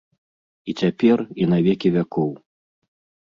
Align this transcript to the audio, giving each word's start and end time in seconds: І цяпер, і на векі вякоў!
І 0.71 0.73
цяпер, 0.83 1.17
і 1.45 1.47
на 1.53 1.59
векі 1.67 1.91
вякоў! 1.97 2.31